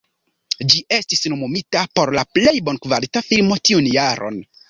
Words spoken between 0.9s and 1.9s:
estis nomumita